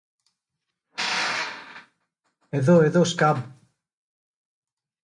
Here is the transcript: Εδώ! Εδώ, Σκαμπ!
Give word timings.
Εδώ! 2.49 2.81
Εδώ, 2.81 3.03
Σκαμπ! 3.03 3.37